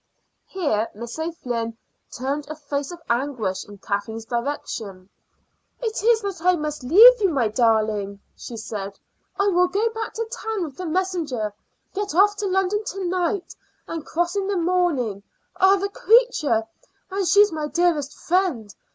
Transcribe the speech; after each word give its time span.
Here 0.47 0.89
Miss 0.95 1.19
O'Flynn 1.19 1.77
turned 2.11 2.47
a 2.49 2.55
face 2.55 2.91
of 2.91 2.99
anguish 3.07 3.65
in 3.67 3.77
Kathleen's 3.77 4.25
direction. 4.25 5.09
"It 5.79 6.01
is 6.01 6.41
I 6.41 6.53
that 6.53 6.57
must 6.59 6.83
leave 6.83 7.21
you, 7.21 7.29
my 7.29 7.49
darling," 7.49 8.19
she 8.35 8.57
said. 8.57 8.97
"I 9.39 9.49
will 9.49 9.67
go 9.67 9.89
back 9.91 10.13
to 10.15 10.25
town 10.25 10.63
with 10.63 10.75
the 10.77 10.87
messenger, 10.87 11.53
get 11.93 12.15
off 12.15 12.35
to 12.37 12.47
London 12.47 12.83
to 12.83 13.03
night, 13.03 13.55
and 13.87 14.03
cross 14.03 14.35
in 14.35 14.47
the 14.47 14.57
morning. 14.57 15.21
Ah, 15.57 15.75
the 15.75 15.89
creature! 15.89 16.63
And 17.11 17.27
she's 17.27 17.51
my 17.51 17.67
dearest 17.67 18.17
friend. 18.17 18.73